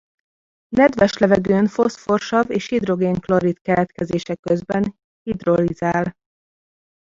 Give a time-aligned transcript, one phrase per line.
[0.75, 6.15] Nedves levegőn foszforsav és hidrogén-klorid keletkezése közben hidrolizál.